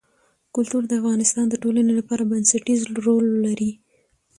کلتور 0.55 0.83
د 0.87 0.91
افغانستان 1.01 1.45
د 1.49 1.55
ټولنې 1.63 1.93
لپاره 1.99 2.27
بنسټيز 2.31 2.81
رول 3.05 3.25
لري. 3.45 3.71